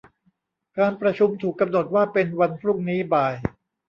[0.77, 3.33] การประชุมถูกกำหนดว่าเป็นวันพรุ่งนี้บ่าย